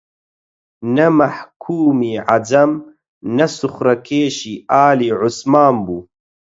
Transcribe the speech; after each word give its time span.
نە 0.95 1.07
مەحکوومی 1.19 2.15
عەجەم 2.29 2.71
نە 3.35 3.45
سوخرەکێشی 3.57 4.55
ئالی 4.71 5.15
عوسمان 5.19 5.75
بوو 5.85 5.99